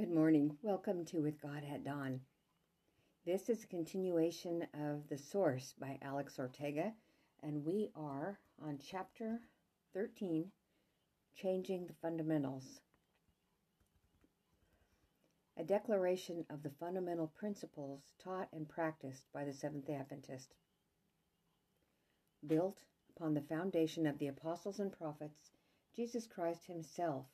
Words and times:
Good 0.00 0.14
morning. 0.14 0.56
Welcome 0.62 1.04
to 1.06 1.20
With 1.20 1.42
God 1.42 1.62
at 1.70 1.84
Dawn. 1.84 2.20
This 3.26 3.50
is 3.50 3.62
a 3.62 3.66
continuation 3.66 4.66
of 4.72 5.06
The 5.10 5.18
Source 5.18 5.74
by 5.78 5.98
Alex 6.00 6.38
Ortega, 6.38 6.94
and 7.42 7.66
we 7.66 7.90
are 7.94 8.38
on 8.64 8.78
chapter 8.82 9.40
13 9.92 10.50
Changing 11.36 11.86
the 11.86 11.92
Fundamentals. 12.00 12.80
A 15.58 15.64
declaration 15.64 16.46
of 16.48 16.62
the 16.62 16.72
fundamental 16.80 17.26
principles 17.26 18.00
taught 18.24 18.48
and 18.54 18.66
practiced 18.66 19.30
by 19.34 19.44
the 19.44 19.52
Seventh 19.52 19.86
day 19.86 19.96
Adventist. 19.96 20.54
Built 22.46 22.78
upon 23.14 23.34
the 23.34 23.42
foundation 23.42 24.06
of 24.06 24.16
the 24.16 24.28
apostles 24.28 24.80
and 24.80 24.90
prophets, 24.90 25.50
Jesus 25.94 26.26
Christ 26.26 26.68
Himself 26.68 27.26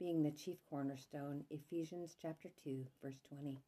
being 0.00 0.22
the 0.22 0.30
chief 0.30 0.56
cornerstone, 0.70 1.44
Ephesians 1.50 2.16
chapter 2.20 2.48
2, 2.64 2.86
verse 3.02 3.20
20. 3.28 3.60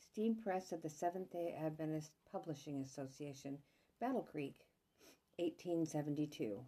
Steam 0.00 0.34
Press 0.34 0.72
of 0.72 0.80
the 0.80 0.88
Seventh 0.88 1.30
day 1.30 1.54
Adventist 1.62 2.10
Publishing 2.32 2.80
Association, 2.80 3.58
Battle 4.00 4.22
Creek, 4.22 4.56
1872. 5.36 6.58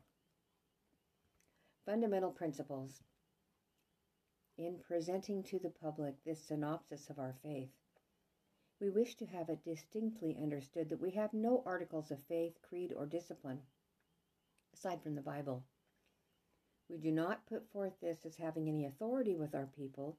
Fundamental 1.87 2.31
Principles. 2.31 3.01
In 4.59 4.77
presenting 4.87 5.43
to 5.45 5.59
the 5.59 5.71
public 5.71 6.23
this 6.27 6.43
synopsis 6.43 7.09
of 7.09 7.19
our 7.19 7.35
faith, 7.43 7.71
we 8.83 8.91
wish 8.91 9.15
to 9.17 9.27
have 9.27 9.49
it 9.49 9.65
distinctly 9.65 10.37
understood 10.43 10.91
that 10.91 11.01
we 11.01 11.13
have 11.13 11.33
no 11.33 11.63
articles 11.65 12.11
of 12.11 12.23
faith, 12.25 12.53
creed, 12.61 12.93
or 12.95 13.07
discipline 13.07 13.61
aside 14.75 15.03
from 15.03 15.15
the 15.15 15.23
Bible. 15.23 15.65
We 16.89 16.99
do 16.99 17.11
not 17.11 17.47
put 17.47 17.67
forth 17.71 17.99
this 18.01 18.27
as 18.27 18.37
having 18.37 18.69
any 18.69 18.85
authority 18.85 19.37
with 19.37 19.55
our 19.55 19.67
people, 19.67 20.19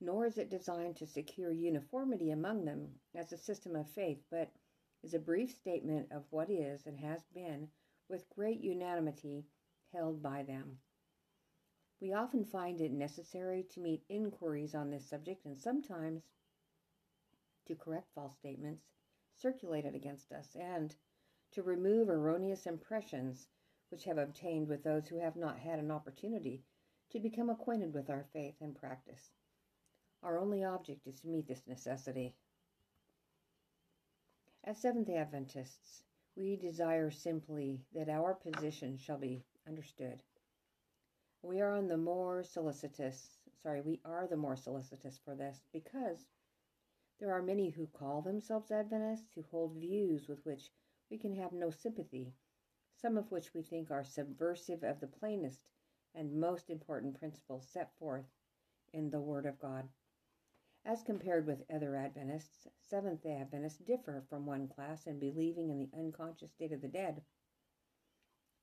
nor 0.00 0.26
is 0.26 0.36
it 0.36 0.50
designed 0.50 0.96
to 0.96 1.06
secure 1.06 1.52
uniformity 1.52 2.30
among 2.30 2.64
them 2.64 3.00
as 3.14 3.32
a 3.32 3.38
system 3.38 3.76
of 3.76 3.88
faith, 3.88 4.24
but 4.30 4.50
is 5.02 5.14
a 5.14 5.18
brief 5.18 5.52
statement 5.52 6.10
of 6.10 6.24
what 6.30 6.50
is 6.50 6.86
and 6.86 6.98
has 6.98 7.22
been 7.34 7.68
with 8.08 8.28
great 8.30 8.60
unanimity 8.60 9.46
held 9.92 10.22
by 10.22 10.42
them. 10.42 10.78
We 12.00 12.12
often 12.12 12.44
find 12.44 12.80
it 12.80 12.90
necessary 12.90 13.62
to 13.70 13.80
meet 13.80 14.04
inquiries 14.08 14.74
on 14.74 14.90
this 14.90 15.08
subject 15.08 15.46
and 15.46 15.60
sometimes 15.60 16.24
to 17.66 17.76
correct 17.76 18.10
false 18.14 18.36
statements 18.36 18.82
circulated 19.36 19.94
against 19.94 20.32
us 20.32 20.56
and 20.56 20.94
to 21.52 21.62
remove 21.62 22.08
erroneous 22.08 22.66
impressions 22.66 23.46
which 23.92 24.04
have 24.04 24.16
obtained 24.16 24.66
with 24.66 24.82
those 24.82 25.06
who 25.06 25.18
have 25.18 25.36
not 25.36 25.58
had 25.58 25.78
an 25.78 25.90
opportunity 25.90 26.64
to 27.10 27.20
become 27.20 27.50
acquainted 27.50 27.92
with 27.92 28.08
our 28.08 28.24
faith 28.32 28.54
and 28.62 28.74
practice. 28.74 29.30
Our 30.22 30.38
only 30.38 30.64
object 30.64 31.06
is 31.06 31.20
to 31.20 31.28
meet 31.28 31.46
this 31.46 31.66
necessity. 31.66 32.34
As 34.64 34.78
Seventh 34.78 35.08
day 35.08 35.16
Adventists, 35.16 36.04
we 36.34 36.56
desire 36.56 37.10
simply 37.10 37.84
that 37.94 38.08
our 38.08 38.32
position 38.32 38.96
shall 38.96 39.18
be 39.18 39.44
understood. 39.68 40.22
We 41.42 41.60
are 41.60 41.76
on 41.76 41.86
the 41.86 41.98
more 41.98 42.44
solicitous, 42.44 43.40
sorry, 43.62 43.82
we 43.82 44.00
are 44.06 44.26
the 44.26 44.36
more 44.38 44.56
solicitous 44.56 45.20
for 45.22 45.34
this 45.34 45.60
because 45.70 46.24
there 47.20 47.32
are 47.32 47.42
many 47.42 47.68
who 47.68 47.86
call 47.88 48.22
themselves 48.22 48.70
Adventists 48.70 49.32
who 49.34 49.44
hold 49.50 49.74
views 49.74 50.28
with 50.28 50.38
which 50.46 50.70
we 51.10 51.18
can 51.18 51.34
have 51.34 51.52
no 51.52 51.68
sympathy 51.68 52.32
some 53.02 53.18
of 53.18 53.32
which 53.32 53.52
we 53.52 53.62
think 53.62 53.90
are 53.90 54.04
subversive 54.04 54.84
of 54.84 55.00
the 55.00 55.08
plainest 55.08 55.60
and 56.14 56.40
most 56.40 56.70
important 56.70 57.18
principles 57.18 57.66
set 57.66 57.90
forth 57.98 58.26
in 58.92 59.10
the 59.10 59.20
Word 59.20 59.44
of 59.44 59.58
God. 59.58 59.88
As 60.84 61.02
compared 61.02 61.46
with 61.46 61.64
other 61.68 61.96
Adventists, 61.96 62.68
Seventh 62.80 63.22
day 63.22 63.36
Adventists 63.36 63.78
differ 63.78 64.22
from 64.28 64.46
one 64.46 64.68
class 64.68 65.06
in 65.06 65.18
believing 65.18 65.68
in 65.70 65.78
the 65.78 65.90
unconscious 65.98 66.52
state 66.52 66.72
of 66.72 66.80
the 66.80 66.88
dead 66.88 67.22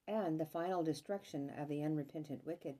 and 0.08 0.40
the 0.40 0.46
final 0.46 0.84
destruction 0.84 1.52
of 1.58 1.68
the 1.68 1.84
unrepentant 1.84 2.46
wicked, 2.46 2.75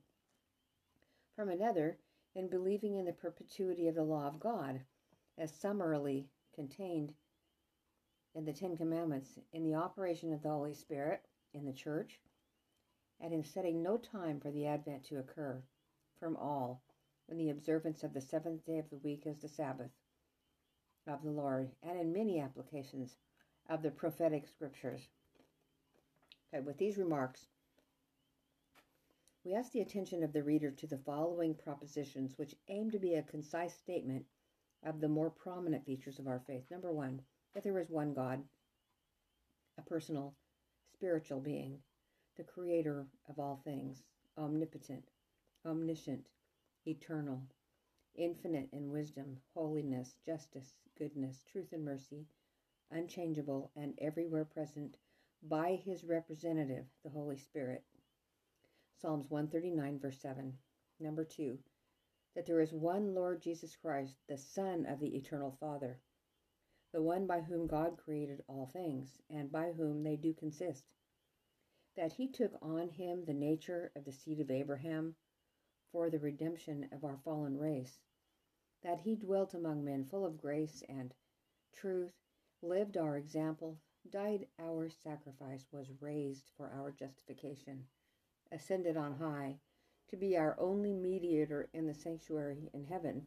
from 1.36 1.48
another 1.48 1.98
in 2.34 2.48
believing 2.48 2.96
in 2.96 3.04
the 3.04 3.12
perpetuity 3.12 3.86
of 3.86 3.94
the 3.94 4.02
law 4.02 4.26
of 4.26 4.40
God, 4.40 4.80
as 5.38 5.52
summarily 5.52 6.28
contained 6.54 7.12
in 8.34 8.44
the 8.44 8.52
Ten 8.52 8.76
Commandments, 8.76 9.38
in 9.52 9.62
the 9.62 9.74
operation 9.74 10.32
of 10.32 10.42
the 10.42 10.48
Holy 10.48 10.74
Spirit, 10.74 11.22
in 11.54 11.64
the 11.64 11.72
church, 11.72 12.20
and 13.20 13.32
in 13.32 13.44
setting 13.44 13.82
no 13.82 13.96
time 13.96 14.40
for 14.40 14.50
the 14.50 14.66
Advent 14.66 15.04
to 15.04 15.18
occur 15.18 15.62
from 16.18 16.36
all 16.36 16.82
in 17.28 17.38
the 17.38 17.50
observance 17.50 18.02
of 18.02 18.12
the 18.12 18.20
seventh 18.20 18.64
day 18.64 18.78
of 18.78 18.90
the 18.90 18.98
week 18.98 19.26
as 19.26 19.38
the 19.38 19.48
Sabbath 19.48 19.90
of 21.06 21.22
the 21.22 21.30
Lord, 21.30 21.70
and 21.82 21.98
in 21.98 22.12
many 22.12 22.40
applications 22.40 23.16
of 23.68 23.82
the 23.82 23.90
prophetic 23.90 24.46
scriptures. 24.48 25.08
Okay, 26.52 26.62
with 26.64 26.78
these 26.78 26.98
remarks, 26.98 27.46
we 29.44 29.54
ask 29.54 29.72
the 29.72 29.80
attention 29.80 30.22
of 30.22 30.32
the 30.32 30.42
reader 30.42 30.70
to 30.70 30.86
the 30.86 30.98
following 30.98 31.54
propositions, 31.54 32.36
which 32.36 32.56
aim 32.68 32.90
to 32.90 32.98
be 32.98 33.14
a 33.14 33.22
concise 33.22 33.74
statement 33.74 34.24
of 34.84 35.00
the 35.00 35.08
more 35.08 35.30
prominent 35.30 35.84
features 35.84 36.18
of 36.18 36.26
our 36.26 36.40
faith. 36.46 36.64
Number 36.70 36.92
one, 36.92 37.22
that 37.54 37.64
there 37.64 37.78
is 37.78 37.90
one 37.90 38.12
God, 38.12 38.42
a 39.78 39.82
personal 39.82 40.34
spiritual 41.00 41.40
being, 41.40 41.78
the 42.36 42.44
creator 42.44 43.06
of 43.26 43.38
all 43.38 43.62
things, 43.64 44.02
omnipotent, 44.36 45.02
omniscient, 45.64 46.26
eternal, 46.86 47.42
infinite 48.16 48.68
in 48.74 48.90
wisdom, 48.90 49.38
holiness, 49.54 50.16
justice, 50.26 50.74
goodness, 50.98 51.42
truth, 51.50 51.68
and 51.72 51.82
mercy, 51.82 52.26
unchangeable 52.90 53.70
and 53.76 53.94
everywhere 53.98 54.44
present 54.44 54.98
by 55.48 55.80
his 55.86 56.04
representative, 56.04 56.84
the 57.02 57.08
Holy 57.08 57.38
Spirit. 57.38 57.82
Psalms 59.00 59.24
139, 59.30 60.00
verse 60.00 60.20
7. 60.20 60.52
Number 61.00 61.24
2. 61.24 61.56
That 62.34 62.44
there 62.44 62.60
is 62.60 62.74
one 62.74 63.14
Lord 63.14 63.40
Jesus 63.40 63.74
Christ, 63.74 64.16
the 64.28 64.36
Son 64.36 64.84
of 64.84 65.00
the 65.00 65.16
eternal 65.16 65.56
Father 65.58 65.98
the 66.92 67.02
one 67.02 67.26
by 67.26 67.40
whom 67.40 67.66
God 67.66 67.96
created 67.96 68.42
all 68.48 68.66
things, 68.66 69.18
and 69.30 69.52
by 69.52 69.72
whom 69.72 70.02
they 70.02 70.16
do 70.16 70.34
consist. 70.34 70.84
That 71.94 72.12
he 72.12 72.26
took 72.26 72.52
on 72.62 72.88
him 72.88 73.24
the 73.24 73.34
nature 73.34 73.92
of 73.94 74.04
the 74.04 74.12
seed 74.12 74.40
of 74.40 74.50
Abraham 74.50 75.14
for 75.92 76.10
the 76.10 76.18
redemption 76.18 76.88
of 76.90 77.04
our 77.04 77.18
fallen 77.18 77.58
race. 77.58 78.00
That 78.82 79.00
he 79.00 79.14
dwelt 79.14 79.54
among 79.54 79.84
men 79.84 80.04
full 80.04 80.24
of 80.26 80.36
grace 80.36 80.82
and 80.88 81.14
truth, 81.72 82.12
lived 82.62 82.96
our 82.96 83.16
example, 83.16 83.78
died 84.08 84.46
our 84.58 84.88
sacrifice, 84.88 85.66
was 85.70 85.92
raised 86.00 86.50
for 86.56 86.70
our 86.70 86.90
justification, 86.90 87.86
ascended 88.50 88.96
on 88.96 89.14
high, 89.14 89.60
to 90.08 90.16
be 90.16 90.36
our 90.36 90.58
only 90.58 90.92
mediator 90.92 91.68
in 91.72 91.86
the 91.86 91.94
sanctuary 91.94 92.68
in 92.72 92.84
heaven 92.84 93.26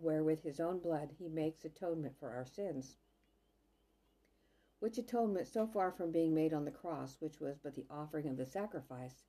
where 0.00 0.22
with 0.22 0.42
his 0.42 0.60
own 0.60 0.78
blood 0.78 1.10
he 1.18 1.28
makes 1.28 1.64
atonement 1.64 2.16
for 2.18 2.30
our 2.30 2.44
sins. 2.44 2.96
Which 4.78 4.98
atonement, 4.98 5.46
so 5.46 5.66
far 5.66 5.90
from 5.90 6.12
being 6.12 6.34
made 6.34 6.52
on 6.52 6.64
the 6.64 6.70
cross, 6.70 7.20
which 7.20 7.40
was 7.40 7.58
but 7.58 7.74
the 7.74 7.86
offering 7.90 8.28
of 8.28 8.36
the 8.36 8.44
sacrifice, 8.44 9.24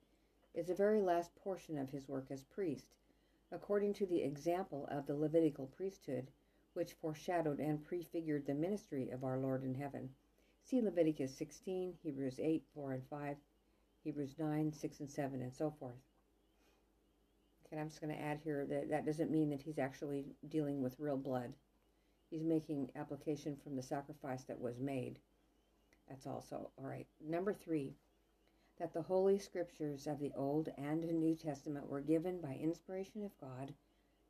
is 0.53 0.67
the 0.67 0.75
very 0.75 1.01
last 1.01 1.35
portion 1.35 1.77
of 1.77 1.89
his 1.89 2.07
work 2.09 2.31
as 2.31 2.43
priest, 2.43 2.95
according 3.51 3.93
to 3.93 4.05
the 4.05 4.23
example 4.23 4.87
of 4.87 5.05
the 5.05 5.15
Levitical 5.15 5.67
priesthood, 5.67 6.31
which 6.73 6.93
foreshadowed 6.93 7.59
and 7.59 7.85
prefigured 7.85 8.45
the 8.45 8.53
ministry 8.53 9.09
of 9.09 9.23
our 9.23 9.39
Lord 9.39 9.63
in 9.63 9.75
heaven. 9.75 10.13
See 10.63 10.81
Leviticus 10.81 11.33
16, 11.37 11.93
Hebrews 12.03 12.39
8, 12.39 12.65
4 12.73 12.91
and 12.91 13.07
5, 13.07 13.37
Hebrews 14.03 14.35
9, 14.37 14.73
6 14.73 14.99
and 14.99 15.09
7, 15.09 15.41
and 15.41 15.53
so 15.53 15.71
forth. 15.71 15.95
Okay, 17.67 17.81
I'm 17.81 17.89
just 17.89 18.01
going 18.01 18.15
to 18.15 18.21
add 18.21 18.39
here 18.43 18.65
that 18.65 18.89
that 18.89 19.05
doesn't 19.05 19.31
mean 19.31 19.49
that 19.49 19.61
he's 19.61 19.79
actually 19.79 20.25
dealing 20.47 20.81
with 20.81 20.99
real 20.99 21.17
blood. 21.17 21.53
He's 22.29 22.43
making 22.43 22.91
application 22.95 23.57
from 23.57 23.75
the 23.75 23.81
sacrifice 23.81 24.43
that 24.45 24.59
was 24.59 24.79
made. 24.79 25.19
That's 26.07 26.27
also 26.27 26.71
all 26.77 26.85
right. 26.85 27.07
Number 27.19 27.53
three, 27.53 27.95
that 28.79 28.93
the 28.93 29.01
Holy 29.01 29.37
Scriptures 29.39 30.07
of 30.07 30.19
the 30.19 30.31
Old 30.35 30.69
and 30.77 31.01
New 31.01 31.35
Testament 31.35 31.89
were 31.89 32.01
given 32.01 32.39
by 32.39 32.53
inspiration 32.53 33.23
of 33.23 33.37
God, 33.41 33.73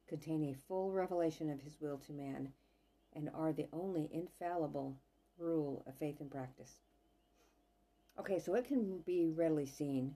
contain 0.07 0.44
a 0.44 0.67
full 0.67 0.91
revelation 0.91 1.50
of 1.50 1.61
His 1.61 1.79
will 1.79 1.97
to 2.07 2.13
man, 2.13 2.53
and 3.13 3.29
are 3.35 3.53
the 3.53 3.67
only 3.73 4.09
infallible 4.11 4.95
rule 5.38 5.83
of 5.85 5.95
faith 5.95 6.21
and 6.21 6.31
practice. 6.31 6.79
Okay, 8.19 8.39
so 8.39 8.56
it 8.56 8.65
can 8.65 9.00
be 9.00 9.27
readily 9.27 9.65
seen 9.65 10.15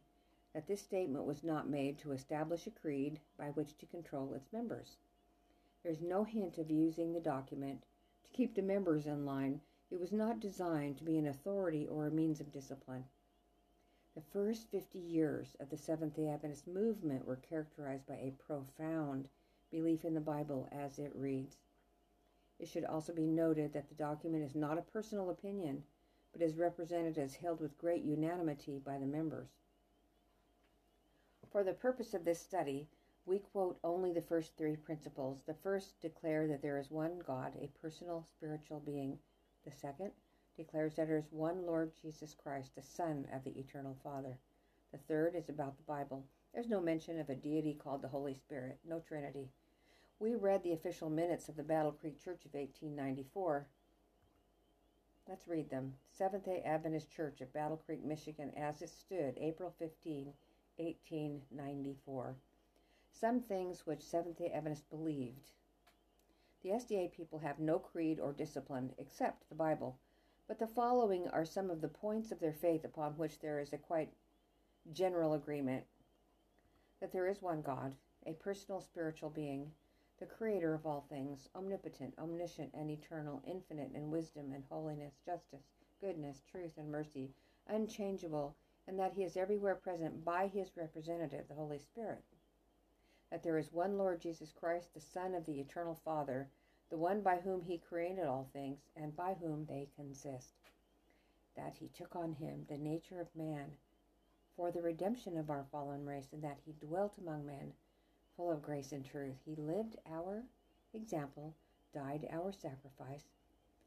that 0.54 0.68
this 0.68 0.82
statement 0.82 1.26
was 1.26 1.44
not 1.44 1.70
made 1.70 1.98
to 2.00 2.12
establish 2.12 2.68
a 2.68 2.72
creed 2.72 3.20
by 3.38 3.46
which 3.50 3.78
to 3.78 3.86
control 3.86 4.34
its 4.34 4.52
members. 4.52 4.98
There 5.84 5.92
is 5.92 6.02
no 6.02 6.24
hint 6.24 6.58
of 6.58 6.70
using 6.70 7.14
the 7.14 7.20
document 7.20 7.84
to 8.24 8.32
keep 8.32 8.54
the 8.54 8.62
members 8.62 9.06
in 9.06 9.26
line. 9.26 9.62
It 9.90 10.00
was 10.00 10.12
not 10.12 10.40
designed 10.40 10.98
to 10.98 11.04
be 11.04 11.18
an 11.18 11.28
authority 11.28 11.88
or 11.88 12.06
a 12.06 12.12
means 12.12 12.40
of 12.40 12.52
discipline. 12.52 13.06
The 14.14 14.22
first 14.22 14.70
50 14.70 15.00
years 15.00 15.56
of 15.60 15.70
the 15.70 15.78
Seventh 15.78 16.16
day 16.16 16.28
Adventist 16.28 16.68
movement 16.68 17.26
were 17.26 17.38
characterized 17.38 18.06
by 18.06 18.16
a 18.16 18.36
profound 18.46 19.30
belief 19.72 20.04
in 20.04 20.14
the 20.14 20.20
Bible 20.20 20.68
as 20.72 21.00
it 21.00 21.16
reads. 21.16 21.58
It 22.60 22.68
should 22.68 22.84
also 22.84 23.14
be 23.14 23.26
noted 23.26 23.72
that 23.74 23.88
the 23.88 23.96
document 23.96 24.44
is 24.44 24.54
not 24.54 24.78
a 24.78 24.84
personal 24.84 25.30
opinion, 25.30 25.86
but 26.34 26.42
is 26.42 26.58
represented 26.58 27.18
as 27.18 27.36
held 27.36 27.62
with 27.62 27.78
great 27.78 28.04
unanimity 28.04 28.80
by 28.80 28.98
the 28.98 29.06
members. 29.06 29.61
For 31.52 31.66
the 31.66 31.74
purpose 31.74 32.14
of 32.14 32.24
this 32.24 32.40
study, 32.40 32.88
we 33.26 33.40
quote 33.40 33.78
only 33.84 34.14
the 34.14 34.22
first 34.22 34.56
three 34.56 34.78
principles. 34.78 35.44
The 35.46 35.54
first 35.54 36.00
declare 36.00 36.48
that 36.48 36.62
there 36.62 36.78
is 36.78 36.90
one 36.90 37.20
God, 37.20 37.58
a 37.60 37.68
personal 37.82 38.24
spiritual 38.24 38.80
being. 38.80 39.20
The 39.66 39.72
second 39.72 40.12
declares 40.56 40.96
that 40.96 41.08
there 41.08 41.18
is 41.18 41.30
one 41.30 41.66
Lord 41.66 41.92
Jesus 42.02 42.34
Christ, 42.34 42.76
the 42.76 42.82
Son 42.82 43.28
of 43.34 43.44
the 43.44 43.60
Eternal 43.60 43.98
Father. 44.02 44.38
The 44.94 44.98
third 44.98 45.36
is 45.36 45.50
about 45.50 45.76
the 45.76 45.84
Bible. 45.84 46.26
There's 46.54 46.70
no 46.70 46.80
mention 46.80 47.20
of 47.20 47.30
a 47.30 47.36
deity 47.36 47.74
called 47.74 48.02
the 48.02 48.08
Holy 48.08 48.34
Spirit, 48.34 48.80
no 48.88 49.00
Trinity. 49.00 49.50
We 50.20 50.36
read 50.36 50.64
the 50.64 50.74
official 50.74 51.10
minutes 51.10 51.50
of 51.50 51.58
the 51.58 51.64
Battle 51.64 51.92
Creek 51.92 52.18
Church 52.24 52.46
of 52.46 52.54
1894. 52.54 53.68
Let's 55.28 55.48
read 55.50 55.70
them. 55.70 55.96
Seventh 56.12 56.46
day 56.46 56.62
Adventist 56.66 57.12
Church 57.12 57.42
of 57.42 57.54
Battle 57.54 57.82
Creek, 57.86 58.06
Michigan, 58.06 58.52
as 58.56 58.82
it 58.82 58.90
stood 58.90 59.38
April 59.38 59.74
15, 59.78 60.34
1894. 60.82 62.36
Some 63.12 63.42
things 63.42 63.86
which 63.86 64.02
Seventh 64.02 64.38
day 64.38 64.52
Adventists 64.52 64.86
believed. 64.90 65.52
The 66.64 66.70
SDA 66.70 67.12
people 67.12 67.40
have 67.40 67.60
no 67.60 67.80
creed 67.80 68.20
or 68.20 68.34
discipline 68.34 68.94
except 68.98 69.48
the 69.50 69.56
Bible, 69.56 69.98
but 70.48 70.60
the 70.60 70.68
following 70.68 71.28
are 71.30 71.46
some 71.46 71.70
of 71.70 71.82
the 71.82 71.88
points 71.88 72.32
of 72.32 72.40
their 72.40 72.54
faith 72.54 72.84
upon 72.84 73.18
which 73.18 73.40
there 73.40 73.60
is 73.60 73.74
a 73.74 73.78
quite 73.78 74.14
general 74.92 75.34
agreement 75.34 75.86
that 77.00 77.12
there 77.12 77.28
is 77.28 77.42
one 77.42 77.62
God, 77.62 77.96
a 78.26 78.34
personal 78.34 78.80
spiritual 78.80 79.30
being, 79.30 79.72
the 80.20 80.26
creator 80.26 80.76
of 80.76 80.86
all 80.86 81.02
things, 81.10 81.50
omnipotent, 81.56 82.14
omniscient, 82.20 82.72
and 82.74 82.92
eternal, 82.92 83.42
infinite 83.46 83.92
in 83.96 84.12
wisdom 84.12 84.52
and 84.54 84.64
holiness, 84.70 85.16
justice, 85.26 85.66
goodness, 86.00 86.44
truth, 86.52 86.78
and 86.78 86.92
mercy, 86.92 87.32
unchangeable, 87.68 88.56
and 88.92 89.00
that 89.00 89.14
he 89.14 89.24
is 89.24 89.38
everywhere 89.38 89.76
present 89.76 90.26
by 90.26 90.48
his 90.48 90.76
representative, 90.76 91.48
the 91.48 91.56
Holy 91.56 91.80
Spirit. 91.80 92.26
That 93.32 93.42
there 93.42 93.58
is 93.58 93.72
one 93.72 93.98
Lord 93.98 94.20
Jesus 94.20 94.52
Christ, 94.52 94.94
the 94.94 95.00
Son 95.00 95.34
of 95.34 95.46
the 95.46 95.62
eternal 95.62 95.96
Father, 96.04 96.50
the 96.90 96.98
one 96.98 97.22
by 97.22 97.38
whom 97.38 97.62
he 97.62 97.78
created 97.78 98.26
all 98.26 98.50
things, 98.52 98.80
and 98.98 99.16
by 99.16 99.36
whom 99.36 99.66
they 99.66 99.88
consist. 99.96 100.56
That 101.56 101.78
he 101.80 101.88
took 101.88 102.18
on 102.18 102.34
him 102.34 102.66
the 102.68 102.78
nature 102.78 103.22
of 103.22 103.34
man 103.34 103.72
for 104.58 104.72
the 104.72 104.82
redemption 104.82 105.38
of 105.38 105.50
our 105.50 105.66
fallen 105.72 106.06
race, 106.06 106.34
and 106.34 106.44
that 106.44 106.60
he 106.66 106.74
dwelt 106.86 107.18
among 107.18 107.46
men, 107.46 107.72
full 108.36 108.52
of 108.52 108.62
grace 108.62 108.92
and 108.92 109.06
truth. 109.06 109.38
He 109.46 109.56
lived 109.56 109.96
our 110.12 110.44
example, 110.94 111.56
died 111.94 112.28
our 112.30 112.52
sacrifice, 112.52 113.24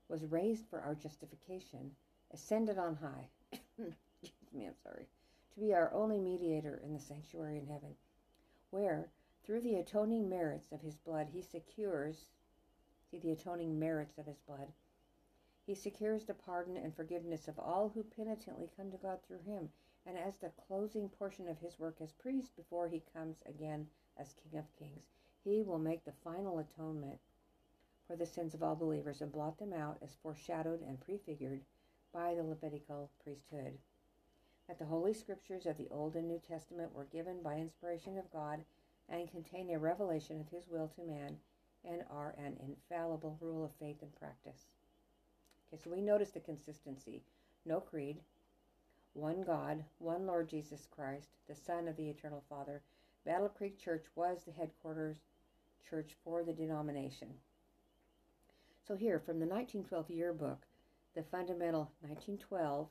was 0.08 0.24
raised 0.24 0.64
for 0.70 0.80
our 0.80 0.94
justification, 0.94 1.94
ascended 2.32 2.78
on 2.78 2.96
high. 2.96 3.28
Me, 4.54 4.66
I'm 4.66 4.76
sorry. 4.82 5.08
To 5.54 5.60
be 5.60 5.74
our 5.74 5.92
only 5.92 6.18
mediator 6.18 6.80
in 6.84 6.92
the 6.92 7.00
sanctuary 7.00 7.58
in 7.58 7.66
heaven, 7.66 7.96
where, 8.70 9.10
through 9.42 9.60
the 9.60 9.76
atoning 9.76 10.28
merits 10.28 10.70
of 10.70 10.80
his 10.80 10.96
blood, 10.96 11.28
he 11.32 11.42
secures, 11.42 12.26
see 13.10 13.18
the 13.18 13.32
atoning 13.32 13.78
merits 13.78 14.16
of 14.16 14.26
his 14.26 14.38
blood, 14.38 14.72
he 15.66 15.74
secures 15.74 16.24
the 16.24 16.34
pardon 16.34 16.76
and 16.76 16.94
forgiveness 16.94 17.48
of 17.48 17.58
all 17.58 17.88
who 17.88 18.04
penitently 18.04 18.70
come 18.76 18.90
to 18.90 18.98
God 18.98 19.22
through 19.22 19.40
him 19.40 19.72
and 20.04 20.18
as 20.18 20.36
the 20.36 20.50
closing 20.50 21.08
portion 21.08 21.48
of 21.48 21.58
his 21.58 21.78
work 21.78 22.00
as 22.00 22.12
priest 22.12 22.54
before 22.54 22.86
he 22.86 23.00
comes 23.14 23.42
again 23.46 23.88
as 24.18 24.34
King 24.34 24.58
of 24.58 24.76
Kings. 24.76 25.10
He 25.42 25.62
will 25.62 25.78
make 25.78 26.04
the 26.04 26.12
final 26.12 26.58
atonement 26.58 27.18
for 28.06 28.14
the 28.14 28.26
sins 28.26 28.52
of 28.52 28.62
all 28.62 28.76
believers 28.76 29.22
and 29.22 29.32
blot 29.32 29.58
them 29.58 29.72
out 29.72 29.96
as 30.02 30.14
foreshadowed 30.22 30.82
and 30.82 31.00
prefigured 31.00 31.64
by 32.12 32.34
the 32.34 32.42
Levitical 32.42 33.10
priesthood. 33.22 33.78
That 34.68 34.78
the 34.78 34.86
Holy 34.86 35.12
Scriptures 35.12 35.66
of 35.66 35.76
the 35.76 35.88
Old 35.90 36.16
and 36.16 36.26
New 36.26 36.38
Testament 36.38 36.94
were 36.94 37.04
given 37.04 37.42
by 37.42 37.56
inspiration 37.56 38.16
of 38.18 38.30
God 38.32 38.64
and 39.08 39.30
contain 39.30 39.70
a 39.70 39.78
revelation 39.78 40.40
of 40.40 40.48
His 40.48 40.68
will 40.68 40.88
to 40.88 41.02
man 41.02 41.36
and 41.84 42.02
are 42.10 42.34
an 42.38 42.56
infallible 42.66 43.36
rule 43.40 43.64
of 43.64 43.72
faith 43.78 44.00
and 44.00 44.14
practice. 44.16 44.66
Okay, 45.68 45.80
so 45.82 45.90
we 45.90 46.00
notice 46.00 46.30
the 46.30 46.40
consistency. 46.40 47.22
No 47.66 47.80
creed, 47.80 48.20
one 49.12 49.42
God, 49.42 49.84
one 49.98 50.26
Lord 50.26 50.48
Jesus 50.48 50.88
Christ, 50.90 51.28
the 51.48 51.54
Son 51.54 51.88
of 51.88 51.96
the 51.96 52.08
Eternal 52.08 52.42
Father. 52.48 52.82
Battle 53.24 53.48
Creek 53.48 53.78
Church 53.78 54.04
was 54.14 54.42
the 54.44 54.52
headquarters 54.52 55.18
church 55.88 56.16
for 56.24 56.42
the 56.42 56.52
denomination. 56.52 57.28
So 58.86 58.96
here, 58.96 59.18
from 59.18 59.38
the 59.38 59.46
1912 59.46 60.10
yearbook, 60.10 60.66
the 61.14 61.22
fundamental 61.22 61.92
1912 62.00 62.88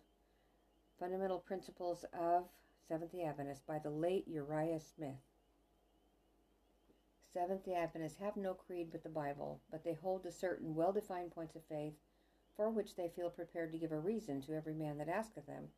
fundamental 1.00 1.40
principles 1.40 2.06
of 2.14 2.46
Seventh-day 2.88 3.24
Adventists 3.24 3.64
by 3.66 3.80
the 3.80 3.90
late 3.90 4.28
Uriah 4.28 4.80
Smith. 4.80 5.22
Seventh-day 7.34 7.76
Adventists 7.76 8.20
have 8.20 8.38
no 8.38 8.54
creed 8.54 8.90
but 8.92 9.04
the 9.04 9.10
Bible, 9.10 9.60
but 9.72 9.84
they 9.84 9.94
hold 9.94 10.24
to 10.24 10.32
certain 10.32 10.76
well-defined 10.76 11.32
points 11.32 11.56
of 11.56 11.64
faith, 11.66 11.94
for 12.56 12.70
which 12.70 12.96
they 12.96 13.10
feel 13.10 13.30
prepared 13.30 13.72
to 13.72 13.78
give 13.78 13.92
a 13.92 14.00
reason 14.00 14.42
to 14.42 14.54
every 14.54 14.74
man 14.74 14.98
that 14.98 15.10
asketh 15.10 15.48
them 15.48 15.70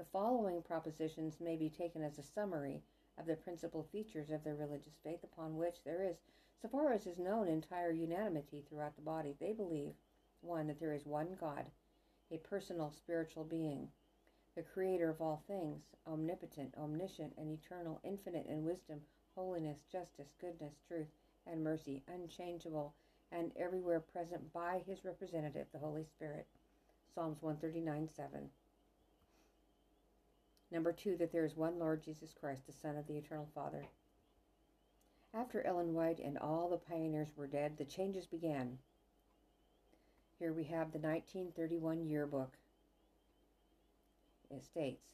the 0.00 0.06
following 0.06 0.62
propositions 0.62 1.42
may 1.42 1.56
be 1.56 1.68
taken 1.68 2.02
as 2.02 2.18
a 2.18 2.22
summary 2.22 2.82
of 3.18 3.26
the 3.26 3.36
principal 3.36 3.82
features 3.92 4.30
of 4.30 4.42
their 4.42 4.54
religious 4.54 4.98
faith 5.04 5.22
upon 5.22 5.58
which 5.58 5.84
there 5.84 6.02
is, 6.02 6.16
so 6.62 6.68
far 6.68 6.94
as 6.94 7.06
is 7.06 7.18
known, 7.18 7.48
entire 7.48 7.92
unanimity 7.92 8.64
throughout 8.66 8.96
the 8.96 9.02
body. 9.02 9.36
They 9.38 9.52
believe, 9.52 9.92
one, 10.40 10.68
that 10.68 10.80
there 10.80 10.94
is 10.94 11.04
one 11.04 11.36
God, 11.38 11.66
a 12.30 12.38
personal 12.38 12.90
spiritual 12.90 13.44
being, 13.44 13.88
the 14.56 14.62
creator 14.62 15.08
of 15.08 15.20
all 15.20 15.42
things, 15.46 15.82
omnipotent, 16.06 16.74
omniscient, 16.76 17.32
and 17.38 17.50
eternal, 17.50 18.00
infinite 18.04 18.46
in 18.48 18.64
wisdom, 18.64 19.00
holiness, 19.34 19.78
justice, 19.90 20.34
goodness, 20.40 20.74
truth, 20.86 21.08
and 21.46 21.62
mercy, 21.62 22.02
unchangeable, 22.08 22.94
and 23.32 23.52
everywhere 23.56 24.00
present 24.00 24.52
by 24.52 24.82
his 24.86 25.04
representative, 25.04 25.66
the 25.72 25.78
Holy 25.78 26.04
Spirit. 26.04 26.46
Psalms 27.14 27.42
139 27.42 28.08
7. 28.14 28.50
Number 30.70 30.92
two, 30.92 31.16
that 31.16 31.32
there 31.32 31.44
is 31.44 31.56
one 31.56 31.78
Lord 31.78 32.02
Jesus 32.02 32.32
Christ, 32.32 32.66
the 32.66 32.72
Son 32.72 32.96
of 32.96 33.06
the 33.06 33.16
Eternal 33.16 33.48
Father. 33.54 33.84
After 35.34 35.62
Ellen 35.62 35.94
White 35.94 36.18
and 36.18 36.38
all 36.38 36.68
the 36.68 36.76
pioneers 36.76 37.28
were 37.36 37.46
dead, 37.46 37.76
the 37.76 37.84
changes 37.84 38.26
began. 38.26 38.78
Here 40.38 40.52
we 40.52 40.64
have 40.64 40.92
the 40.92 40.98
1931 40.98 42.06
yearbook. 42.06 42.56
It 44.50 44.64
states 44.64 45.04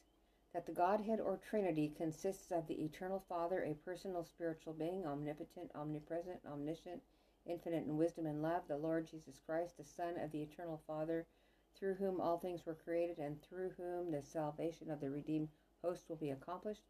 that 0.53 0.65
the 0.65 0.71
Godhead 0.71 1.19
or 1.19 1.37
Trinity 1.37 1.93
consists 1.95 2.51
of 2.51 2.67
the 2.67 2.83
Eternal 2.83 3.23
Father, 3.29 3.63
a 3.63 3.75
personal 3.75 4.23
spiritual 4.23 4.73
being, 4.73 5.05
omnipotent, 5.05 5.69
omnipresent, 5.75 6.39
omniscient, 6.45 7.01
infinite 7.45 7.85
in 7.85 7.97
wisdom 7.97 8.25
and 8.25 8.41
love, 8.41 8.63
the 8.67 8.77
Lord 8.77 9.07
Jesus 9.07 9.39
Christ, 9.45 9.77
the 9.77 9.83
Son 9.83 10.17
of 10.17 10.31
the 10.31 10.41
Eternal 10.41 10.81
Father, 10.87 11.27
through 11.75 11.93
whom 11.93 12.19
all 12.19 12.39
things 12.39 12.65
were 12.65 12.73
created, 12.73 13.19
and 13.19 13.39
through 13.41 13.69
whom 13.77 14.09
the 14.11 14.23
salvation 14.23 14.89
of 14.89 14.99
the 14.99 15.11
redeemed 15.11 15.49
host 15.83 16.09
will 16.09 16.15
be 16.15 16.31
accomplished. 16.31 16.81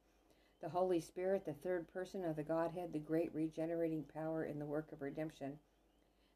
The 0.61 0.69
Holy 0.69 1.01
Spirit, 1.01 1.45
the 1.45 1.53
third 1.53 1.91
person 1.91 2.23
of 2.23 2.35
the 2.37 2.43
Godhead, 2.43 2.93
the 2.93 2.99
great 2.99 3.33
regenerating 3.35 4.03
power 4.13 4.45
in 4.45 4.57
the 4.57 4.65
work 4.65 4.91
of 4.91 5.01
redemption. 5.01 5.59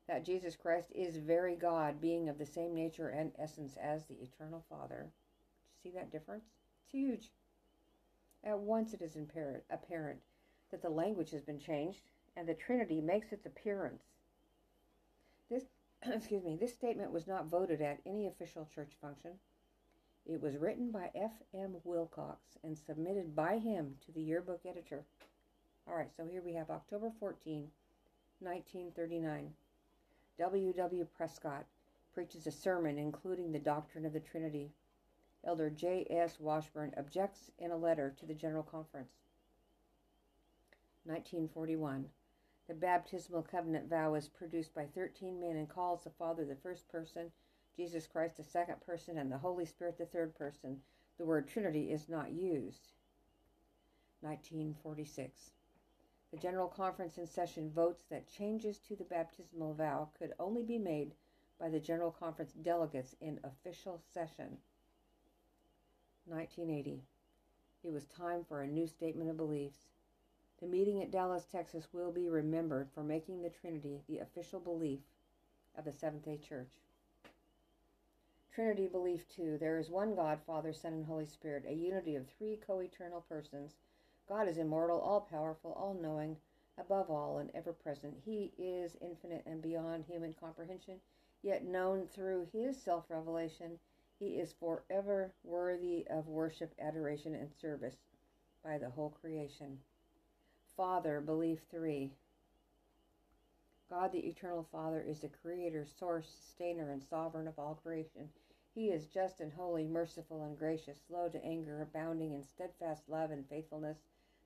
That 0.07 0.25
Jesus 0.25 0.55
Christ 0.55 0.91
is 0.93 1.15
very 1.17 1.55
God, 1.55 2.01
being 2.01 2.27
of 2.27 2.37
the 2.37 2.45
same 2.45 2.75
nature 2.75 3.07
and 3.07 3.31
essence 3.39 3.77
as 3.81 4.03
the 4.05 4.21
eternal 4.21 4.65
Father. 4.69 5.09
See 5.83 5.91
that 5.91 6.11
difference? 6.11 6.45
It's 6.83 6.91
huge. 6.91 7.31
At 8.43 8.59
once 8.59 8.93
it 8.93 9.01
is 9.01 9.15
apparent 9.15 10.19
that 10.71 10.81
the 10.81 10.89
language 10.89 11.31
has 11.31 11.43
been 11.43 11.59
changed 11.59 12.01
and 12.35 12.47
the 12.47 12.53
Trinity 12.53 13.01
makes 13.01 13.31
its 13.31 13.45
appearance. 13.45 14.03
This 15.49 15.65
excuse 16.05 16.43
me, 16.43 16.57
this 16.59 16.73
statement 16.73 17.11
was 17.11 17.27
not 17.27 17.47
voted 17.47 17.81
at 17.81 17.99
any 18.05 18.27
official 18.27 18.67
church 18.73 18.93
function. 19.01 19.31
It 20.25 20.41
was 20.41 20.57
written 20.57 20.91
by 20.91 21.11
F. 21.15 21.31
M. 21.53 21.75
Wilcox 21.83 22.57
and 22.63 22.77
submitted 22.77 23.35
by 23.35 23.57
him 23.57 23.95
to 24.05 24.11
the 24.11 24.21
yearbook 24.21 24.61
editor. 24.65 25.03
All 25.87 25.95
right, 25.95 26.11
so 26.15 26.25
here 26.25 26.41
we 26.43 26.53
have 26.53 26.69
October 26.69 27.11
14, 27.19 27.67
1939. 28.39 29.53
W. 30.39 30.73
W. 30.73 31.07
Prescott 31.15 31.65
preaches 32.13 32.47
a 32.47 32.51
sermon 32.51 32.97
including 32.97 33.51
the 33.51 33.59
doctrine 33.59 34.05
of 34.05 34.13
the 34.13 34.19
Trinity. 34.19 34.71
Elder 35.43 35.69
J. 35.71 36.05
S. 36.09 36.39
Washburn 36.39 36.93
objects 36.97 37.49
in 37.57 37.71
a 37.71 37.77
letter 37.77 38.13
to 38.19 38.25
the 38.25 38.35
General 38.35 38.63
Conference. 38.63 39.13
1941. 41.03 42.09
The 42.67 42.75
baptismal 42.75 43.41
covenant 43.43 43.89
vow 43.89 44.13
is 44.13 44.27
produced 44.27 44.73
by 44.75 44.85
13 44.85 45.39
men 45.39 45.57
and 45.57 45.67
calls 45.67 46.03
the 46.03 46.11
Father 46.11 46.45
the 46.45 46.55
first 46.55 46.87
person, 46.89 47.31
Jesus 47.75 48.05
Christ 48.05 48.37
the 48.37 48.43
second 48.43 48.81
person, 48.81 49.17
and 49.17 49.31
the 49.31 49.39
Holy 49.39 49.65
Spirit 49.65 49.97
the 49.97 50.05
third 50.05 50.35
person. 50.35 50.81
The 51.17 51.25
word 51.25 51.47
Trinity 51.47 51.91
is 51.91 52.07
not 52.07 52.31
used. 52.31 52.93
1946. 54.21 55.51
The 56.31 56.37
General 56.37 56.67
Conference 56.67 57.17
in 57.17 57.25
session 57.25 57.71
votes 57.71 58.03
that 58.11 58.27
changes 58.27 58.77
to 58.79 58.95
the 58.95 59.03
baptismal 59.03 59.73
vow 59.73 60.09
could 60.17 60.33
only 60.39 60.63
be 60.63 60.77
made 60.77 61.15
by 61.59 61.67
the 61.67 61.79
General 61.79 62.11
Conference 62.11 62.53
delegates 62.53 63.15
in 63.19 63.39
official 63.43 63.99
session. 64.13 64.59
1980. 66.25 67.01
It 67.83 67.91
was 67.91 68.05
time 68.05 68.43
for 68.43 68.61
a 68.61 68.67
new 68.67 68.87
statement 68.87 69.29
of 69.29 69.37
beliefs. 69.37 69.87
The 70.59 70.67
meeting 70.67 71.01
at 71.01 71.11
Dallas, 71.11 71.45
Texas 71.45 71.87
will 71.91 72.11
be 72.11 72.29
remembered 72.29 72.89
for 72.93 73.03
making 73.03 73.41
the 73.41 73.49
Trinity 73.49 74.01
the 74.07 74.19
official 74.19 74.59
belief 74.59 74.99
of 75.75 75.85
the 75.85 75.91
Seventh 75.91 76.25
day 76.25 76.37
Church. 76.37 76.69
Trinity 78.53 78.87
belief 78.87 79.27
2. 79.29 79.57
There 79.57 79.77
is 79.77 79.89
one 79.89 80.13
God, 80.13 80.39
Father, 80.45 80.73
Son, 80.73 80.93
and 80.93 81.05
Holy 81.05 81.25
Spirit, 81.25 81.65
a 81.67 81.73
unity 81.73 82.15
of 82.15 82.27
three 82.27 82.57
co 82.57 82.79
eternal 82.79 83.21
persons. 83.21 83.77
God 84.27 84.47
is 84.47 84.57
immortal, 84.57 84.99
all 84.99 85.21
powerful, 85.21 85.71
all 85.71 85.93
knowing, 85.93 86.37
above 86.77 87.09
all, 87.09 87.39
and 87.39 87.49
ever 87.55 87.73
present. 87.73 88.13
He 88.23 88.53
is 88.57 88.97
infinite 89.01 89.43
and 89.45 89.61
beyond 89.61 90.05
human 90.05 90.33
comprehension, 90.33 90.99
yet 91.41 91.65
known 91.65 92.07
through 92.07 92.49
his 92.51 92.79
self 92.79 93.09
revelation. 93.09 93.79
He 94.21 94.37
is 94.37 94.53
forever 94.53 95.33
worthy 95.43 96.05
of 96.07 96.27
worship, 96.27 96.75
adoration, 96.79 97.33
and 97.33 97.51
service 97.51 97.95
by 98.63 98.77
the 98.77 98.91
whole 98.91 99.09
creation. 99.09 99.79
Father, 100.77 101.19
belief 101.19 101.61
3. 101.71 102.11
God, 103.89 104.11
the 104.11 104.27
eternal 104.27 104.67
Father, 104.71 105.01
is 105.01 105.21
the 105.21 105.27
creator, 105.27 105.87
source, 105.87 106.29
sustainer, 106.29 106.91
and 106.91 107.01
sovereign 107.01 107.47
of 107.47 107.57
all 107.57 107.79
creation. 107.81 108.29
He 108.75 108.91
is 108.91 109.07
just 109.07 109.39
and 109.39 109.51
holy, 109.51 109.87
merciful 109.87 110.43
and 110.43 110.55
gracious, 110.55 110.99
slow 111.07 111.27
to 111.29 111.43
anger, 111.43 111.81
abounding 111.81 112.33
in 112.33 112.43
steadfast 112.43 113.09
love 113.09 113.31
and 113.31 113.49
faithfulness. 113.49 113.97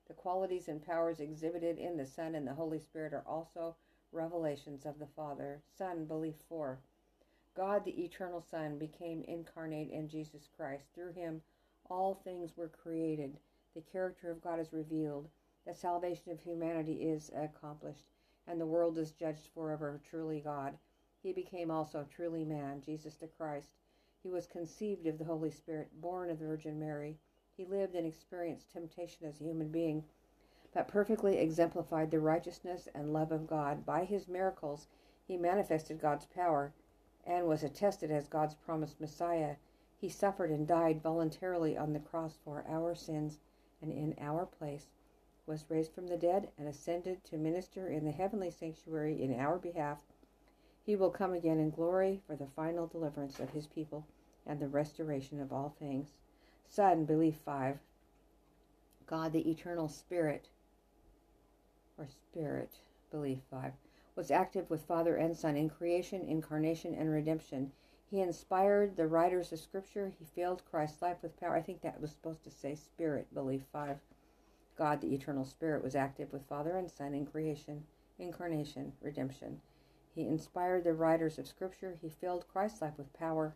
The 0.08 0.14
qualities 0.14 0.68
and 0.68 0.82
powers 0.82 1.20
exhibited 1.20 1.76
in 1.76 1.98
the 1.98 2.06
Son 2.06 2.34
and 2.34 2.46
the 2.46 2.54
Holy 2.54 2.78
Spirit 2.78 3.12
are 3.12 3.26
also 3.26 3.76
revelations 4.10 4.86
of 4.86 4.98
the 4.98 5.08
Father. 5.14 5.60
Son, 5.76 6.06
belief 6.06 6.36
4. 6.48 6.78
God, 7.56 7.84
the 7.84 8.04
eternal 8.04 8.40
Son, 8.40 8.78
became 8.78 9.22
incarnate 9.22 9.90
in 9.90 10.08
Jesus 10.08 10.48
Christ. 10.56 10.84
Through 10.94 11.12
him, 11.12 11.42
all 11.88 12.14
things 12.14 12.56
were 12.56 12.68
created. 12.68 13.38
The 13.74 13.80
character 13.80 14.30
of 14.30 14.42
God 14.42 14.60
is 14.60 14.72
revealed. 14.72 15.28
The 15.66 15.74
salvation 15.74 16.30
of 16.30 16.40
humanity 16.40 17.08
is 17.08 17.30
accomplished 17.34 18.04
and 18.46 18.60
the 18.60 18.66
world 18.66 18.96
is 18.98 19.10
judged 19.10 19.48
forever 19.54 20.00
truly 20.08 20.40
God. 20.40 20.78
He 21.22 21.32
became 21.32 21.70
also 21.70 22.06
truly 22.10 22.44
man, 22.44 22.80
Jesus 22.80 23.16
the 23.16 23.26
Christ. 23.26 23.70
He 24.22 24.30
was 24.30 24.46
conceived 24.46 25.06
of 25.06 25.18
the 25.18 25.24
Holy 25.24 25.50
Spirit, 25.50 26.00
born 26.00 26.30
of 26.30 26.38
the 26.38 26.46
Virgin 26.46 26.78
Mary. 26.78 27.18
He 27.56 27.64
lived 27.64 27.94
and 27.94 28.06
experienced 28.06 28.70
temptation 28.70 29.26
as 29.26 29.40
a 29.40 29.44
human 29.44 29.68
being, 29.68 30.04
but 30.72 30.88
perfectly 30.88 31.38
exemplified 31.38 32.10
the 32.10 32.20
righteousness 32.20 32.88
and 32.94 33.12
love 33.12 33.32
of 33.32 33.46
God. 33.46 33.84
By 33.84 34.04
his 34.04 34.28
miracles, 34.28 34.86
he 35.26 35.36
manifested 35.36 36.00
God's 36.00 36.26
power 36.26 36.72
and 37.26 37.46
was 37.46 37.62
attested 37.62 38.10
as 38.10 38.28
God's 38.28 38.54
promised 38.54 39.00
Messiah. 39.00 39.56
He 39.98 40.08
suffered 40.08 40.50
and 40.50 40.66
died 40.66 41.02
voluntarily 41.02 41.76
on 41.76 41.92
the 41.92 42.00
cross 42.00 42.38
for 42.44 42.64
our 42.68 42.94
sins 42.94 43.38
and 43.82 43.92
in 43.92 44.14
our 44.20 44.46
place 44.46 44.86
was 45.46 45.70
raised 45.70 45.92
from 45.92 46.08
the 46.08 46.16
dead 46.16 46.48
and 46.58 46.66
ascended 46.66 47.24
to 47.24 47.36
minister 47.36 47.88
in 47.88 48.04
the 48.04 48.10
heavenly 48.10 48.50
sanctuary 48.50 49.22
in 49.22 49.38
our 49.38 49.58
behalf. 49.58 50.02
He 50.82 50.96
will 50.96 51.10
come 51.10 51.32
again 51.32 51.58
in 51.58 51.70
glory 51.70 52.20
for 52.26 52.36
the 52.36 52.46
final 52.46 52.86
deliverance 52.86 53.38
of 53.38 53.50
his 53.50 53.66
people 53.66 54.06
and 54.44 54.60
the 54.60 54.68
restoration 54.68 55.40
of 55.40 55.52
all 55.52 55.74
things. 55.78 56.14
Son, 56.68 57.04
belief 57.04 57.36
5. 57.44 57.78
God, 59.06 59.32
the 59.32 59.48
eternal 59.48 59.88
Spirit, 59.88 60.48
or 61.96 62.08
Spirit, 62.08 62.80
belief 63.10 63.38
5, 63.50 63.72
was 64.16 64.30
active 64.30 64.70
with 64.70 64.86
Father 64.86 65.14
and 65.16 65.36
Son 65.36 65.56
in 65.56 65.68
creation, 65.68 66.22
incarnation, 66.22 66.94
and 66.94 67.10
redemption. 67.10 67.70
He 68.10 68.20
inspired 68.20 68.96
the 68.96 69.06
writers 69.06 69.52
of 69.52 69.58
Scripture. 69.58 70.12
He 70.18 70.24
filled 70.24 70.64
Christ's 70.64 71.02
life 71.02 71.18
with 71.22 71.38
power. 71.38 71.54
I 71.54 71.60
think 71.60 71.82
that 71.82 72.00
was 72.00 72.12
supposed 72.12 72.42
to 72.44 72.50
say 72.50 72.74
Spirit, 72.74 73.32
belief 73.34 73.62
5. 73.72 73.98
God, 74.76 75.00
the 75.00 75.14
eternal 75.14 75.44
Spirit, 75.44 75.82
was 75.82 75.94
active 75.94 76.32
with 76.32 76.48
Father 76.48 76.76
and 76.76 76.90
Son 76.90 77.14
in 77.14 77.26
creation, 77.26 77.84
incarnation, 78.18 78.92
redemption. 79.00 79.60
He 80.14 80.26
inspired 80.26 80.84
the 80.84 80.94
writers 80.94 81.38
of 81.38 81.46
Scripture. 81.46 81.98
He 82.00 82.08
filled 82.08 82.48
Christ's 82.48 82.80
life 82.80 82.96
with 82.96 83.12
power. 83.12 83.54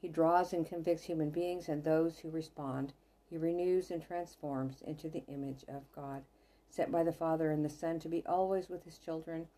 He 0.00 0.08
draws 0.08 0.52
and 0.52 0.64
convicts 0.64 1.02
human 1.02 1.30
beings 1.30 1.68
and 1.68 1.82
those 1.82 2.20
who 2.20 2.30
respond. 2.30 2.92
He 3.28 3.36
renews 3.36 3.90
and 3.90 4.00
transforms 4.00 4.82
into 4.82 5.08
the 5.08 5.24
image 5.26 5.64
of 5.68 5.90
God, 5.92 6.22
sent 6.68 6.92
by 6.92 7.02
the 7.02 7.12
Father 7.12 7.50
and 7.50 7.64
the 7.64 7.70
Son 7.70 7.98
to 8.00 8.08
be 8.08 8.24
always 8.26 8.68
with 8.68 8.84
his 8.84 8.98
children. 8.98 9.48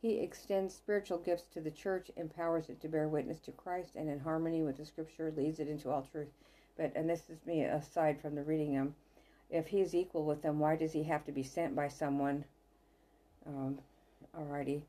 He 0.00 0.18
extends 0.18 0.74
spiritual 0.74 1.18
gifts 1.18 1.46
to 1.54 1.60
the 1.60 1.70
church, 1.70 2.10
empowers 2.16 2.68
it 2.68 2.80
to 2.80 2.88
bear 2.88 3.08
witness 3.08 3.40
to 3.40 3.52
Christ, 3.52 3.96
and 3.96 4.08
in 4.08 4.20
harmony 4.20 4.62
with 4.62 4.76
the 4.76 4.84
Scripture 4.84 5.32
leads 5.36 5.60
it 5.60 5.68
into 5.68 5.90
all 5.90 6.02
truth. 6.02 6.32
But, 6.76 6.92
and 6.94 7.08
this 7.08 7.30
is 7.30 7.44
me 7.46 7.62
aside 7.62 8.20
from 8.20 8.34
the 8.34 8.42
reading 8.42 8.74
them 8.74 8.94
if 9.50 9.68
he 9.68 9.80
is 9.80 9.94
equal 9.94 10.24
with 10.24 10.42
them, 10.42 10.58
why 10.58 10.76
does 10.76 10.92
he 10.92 11.04
have 11.04 11.24
to 11.24 11.32
be 11.32 11.42
sent 11.42 11.76
by 11.76 11.88
someone? 11.88 12.44
Um, 13.46 13.78
alrighty. 14.36 14.82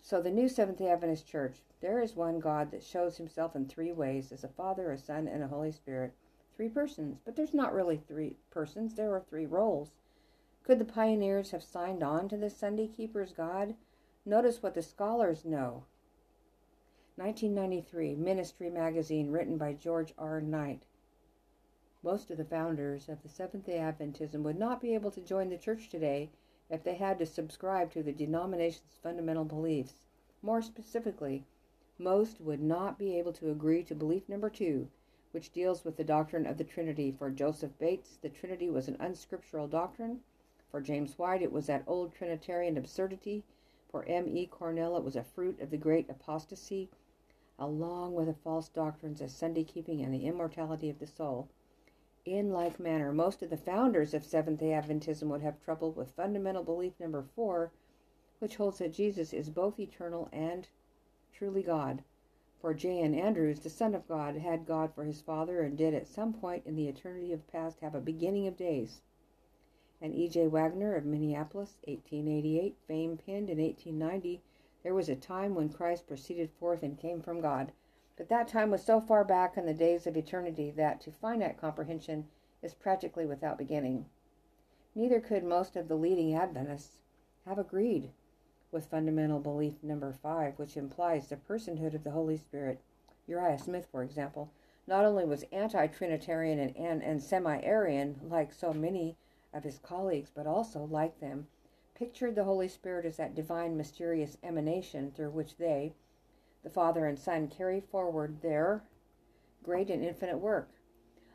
So 0.00 0.22
the 0.22 0.30
new 0.30 0.48
Seventh 0.48 0.78
day 0.78 0.88
Adventist 0.88 1.26
Church, 1.26 1.62
there 1.80 2.00
is 2.00 2.14
one 2.14 2.38
God 2.38 2.70
that 2.70 2.84
shows 2.84 3.16
himself 3.16 3.56
in 3.56 3.66
three 3.66 3.92
ways 3.92 4.30
as 4.30 4.44
a 4.44 4.48
Father, 4.48 4.92
a 4.92 4.98
Son, 4.98 5.26
and 5.26 5.42
a 5.42 5.48
Holy 5.48 5.72
Spirit. 5.72 6.12
Three 6.56 6.68
persons, 6.68 7.18
but 7.24 7.36
there's 7.36 7.52
not 7.52 7.74
really 7.74 7.98
three 7.98 8.36
persons, 8.50 8.94
there 8.94 9.12
are 9.14 9.20
three 9.20 9.46
roles. 9.46 9.90
Could 10.66 10.80
the 10.80 10.84
pioneers 10.84 11.52
have 11.52 11.62
signed 11.62 12.02
on 12.02 12.28
to 12.28 12.36
the 12.36 12.50
Sunday 12.50 12.88
Keeper's 12.88 13.32
God? 13.32 13.76
Notice 14.24 14.64
what 14.64 14.74
the 14.74 14.82
scholars 14.82 15.44
know. 15.44 15.84
1993, 17.14 18.16
Ministry 18.16 18.68
Magazine, 18.68 19.30
written 19.30 19.58
by 19.58 19.74
George 19.74 20.12
R. 20.18 20.40
Knight. 20.40 20.82
Most 22.02 22.32
of 22.32 22.36
the 22.36 22.44
founders 22.44 23.08
of 23.08 23.22
the 23.22 23.28
Seventh 23.28 23.66
day 23.66 23.78
Adventism 23.78 24.42
would 24.42 24.58
not 24.58 24.80
be 24.80 24.92
able 24.92 25.12
to 25.12 25.20
join 25.20 25.50
the 25.50 25.56
church 25.56 25.88
today 25.88 26.30
if 26.68 26.82
they 26.82 26.96
had 26.96 27.20
to 27.20 27.26
subscribe 27.26 27.92
to 27.92 28.02
the 28.02 28.10
denomination's 28.10 28.98
fundamental 29.00 29.44
beliefs. 29.44 30.08
More 30.42 30.62
specifically, 30.62 31.44
most 31.96 32.40
would 32.40 32.60
not 32.60 32.98
be 32.98 33.16
able 33.16 33.32
to 33.34 33.52
agree 33.52 33.84
to 33.84 33.94
belief 33.94 34.28
number 34.28 34.50
two, 34.50 34.88
which 35.30 35.52
deals 35.52 35.84
with 35.84 35.96
the 35.96 36.02
doctrine 36.02 36.44
of 36.44 36.58
the 36.58 36.64
Trinity. 36.64 37.12
For 37.12 37.30
Joseph 37.30 37.78
Bates, 37.78 38.16
the 38.16 38.28
Trinity 38.28 38.68
was 38.68 38.88
an 38.88 38.96
unscriptural 38.98 39.68
doctrine. 39.68 40.22
For 40.76 40.82
James 40.82 41.16
White, 41.16 41.40
it 41.40 41.52
was 41.52 41.68
that 41.68 41.84
old 41.86 42.12
Trinitarian 42.12 42.76
absurdity. 42.76 43.44
For 43.88 44.04
M. 44.04 44.28
E. 44.28 44.46
Cornell, 44.46 44.98
it 44.98 45.04
was 45.04 45.16
a 45.16 45.24
fruit 45.24 45.58
of 45.58 45.70
the 45.70 45.78
great 45.78 46.10
apostasy, 46.10 46.90
along 47.58 48.12
with 48.12 48.26
the 48.26 48.34
false 48.34 48.68
doctrines 48.68 49.22
of 49.22 49.30
Sunday 49.30 49.64
keeping 49.64 50.02
and 50.02 50.12
the 50.12 50.26
immortality 50.26 50.90
of 50.90 50.98
the 50.98 51.06
soul. 51.06 51.48
In 52.26 52.52
like 52.52 52.78
manner, 52.78 53.10
most 53.10 53.42
of 53.42 53.48
the 53.48 53.56
founders 53.56 54.12
of 54.12 54.22
Seventh 54.22 54.60
day 54.60 54.72
Adventism 54.72 55.28
would 55.28 55.40
have 55.40 55.64
trouble 55.64 55.92
with 55.92 56.10
fundamental 56.10 56.62
belief 56.62 56.92
number 57.00 57.22
four, 57.22 57.72
which 58.38 58.56
holds 58.56 58.76
that 58.76 58.92
Jesus 58.92 59.32
is 59.32 59.48
both 59.48 59.80
eternal 59.80 60.28
and 60.30 60.68
truly 61.32 61.62
God. 61.62 62.04
For 62.60 62.74
J. 62.74 63.00
N. 63.00 63.14
Andrews, 63.14 63.60
the 63.60 63.70
Son 63.70 63.94
of 63.94 64.06
God, 64.06 64.36
had 64.36 64.66
God 64.66 64.92
for 64.92 65.04
his 65.04 65.22
Father 65.22 65.62
and 65.62 65.78
did 65.78 65.94
at 65.94 66.06
some 66.06 66.34
point 66.34 66.66
in 66.66 66.76
the 66.76 66.86
eternity 66.86 67.32
of 67.32 67.50
past 67.50 67.80
have 67.80 67.94
a 67.94 67.98
beginning 68.02 68.46
of 68.46 68.58
days. 68.58 69.00
And 70.00 70.14
E. 70.14 70.28
J. 70.28 70.46
Waggoner 70.46 70.94
of 70.94 71.04
Minneapolis, 71.04 71.78
1888, 71.84 72.76
fame 72.86 73.16
pinned 73.16 73.48
in 73.48 73.58
1890, 73.58 74.42
there 74.82 74.94
was 74.94 75.08
a 75.08 75.16
time 75.16 75.54
when 75.54 75.68
Christ 75.68 76.06
proceeded 76.06 76.50
forth 76.50 76.82
and 76.82 76.98
came 76.98 77.20
from 77.20 77.40
God. 77.40 77.72
But 78.16 78.28
that 78.28 78.48
time 78.48 78.70
was 78.70 78.82
so 78.82 79.00
far 79.00 79.24
back 79.24 79.56
in 79.56 79.66
the 79.66 79.74
days 79.74 80.06
of 80.06 80.16
eternity 80.16 80.70
that 80.70 81.00
to 81.02 81.10
finite 81.10 81.58
comprehension 81.58 82.28
is 82.62 82.74
practically 82.74 83.26
without 83.26 83.58
beginning. 83.58 84.06
Neither 84.94 85.20
could 85.20 85.44
most 85.44 85.76
of 85.76 85.88
the 85.88 85.96
leading 85.96 86.34
Adventists 86.34 87.00
have 87.44 87.58
agreed 87.58 88.12
with 88.72 88.86
fundamental 88.86 89.40
belief 89.40 89.82
number 89.82 90.12
five, 90.12 90.58
which 90.58 90.76
implies 90.76 91.28
the 91.28 91.36
personhood 91.36 91.94
of 91.94 92.04
the 92.04 92.10
Holy 92.10 92.36
Spirit. 92.36 92.80
Uriah 93.26 93.58
Smith, 93.58 93.86
for 93.86 94.02
example, 94.02 94.50
not 94.86 95.04
only 95.04 95.24
was 95.24 95.44
anti 95.52 95.86
Trinitarian 95.86 96.58
and, 96.58 96.76
and, 96.76 97.02
and 97.02 97.22
semi 97.22 97.60
Arian, 97.62 98.20
like 98.28 98.52
so 98.52 98.72
many 98.72 99.16
of 99.52 99.64
his 99.64 99.78
colleagues, 99.78 100.30
but 100.34 100.46
also, 100.46 100.84
like 100.84 101.20
them, 101.20 101.46
pictured 101.94 102.34
the 102.34 102.44
Holy 102.44 102.68
Spirit 102.68 103.06
as 103.06 103.16
that 103.16 103.34
divine, 103.34 103.76
mysterious 103.76 104.36
emanation 104.42 105.10
through 105.10 105.30
which 105.30 105.56
they, 105.56 105.94
the 106.62 106.70
Father 106.70 107.06
and 107.06 107.18
Son 107.18 107.48
carry 107.48 107.80
forward 107.80 108.40
their 108.42 108.82
great 109.62 109.88
and 109.88 110.04
infinite 110.04 110.38
work. 110.38 110.70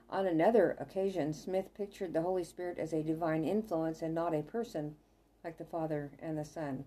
On 0.09 0.27
another 0.27 0.75
occasion, 0.79 1.33
Smith 1.33 1.73
pictured 1.73 2.13
the 2.13 2.21
Holy 2.21 2.43
Spirit 2.43 2.77
as 2.77 2.93
a 2.93 3.01
divine 3.01 3.45
influence 3.45 4.01
and 4.01 4.13
not 4.13 4.35
a 4.35 4.43
person 4.43 4.95
like 5.43 5.57
the 5.57 5.65
Father 5.65 6.11
and 6.19 6.37
the 6.37 6.45
Son. 6.45 6.85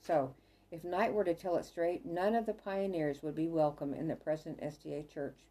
So, 0.00 0.34
if 0.70 0.84
Knight 0.84 1.14
were 1.14 1.24
to 1.24 1.34
tell 1.34 1.56
it 1.56 1.64
straight, 1.64 2.04
none 2.04 2.34
of 2.34 2.46
the 2.46 2.52
pioneers 2.52 3.22
would 3.22 3.34
be 3.34 3.48
welcome 3.48 3.94
in 3.94 4.08
the 4.08 4.16
present 4.16 4.60
SDA 4.60 5.08
church. 5.08 5.46